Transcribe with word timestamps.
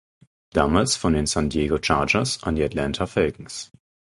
Damals 0.49 0.95
von 0.95 1.13
den 1.13 1.27
San 1.27 1.51
Diego 1.51 1.77
Chargers 1.79 2.41
an 2.41 2.55
die 2.55 2.63
Atlanta 2.63 3.05
Falcons. 3.05 3.71